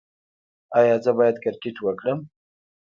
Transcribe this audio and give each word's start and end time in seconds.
ایا 0.79 0.95
زه 1.03 1.11
باید 1.17 1.37
کرکټ 1.43 1.75
وکړم؟ 1.81 2.19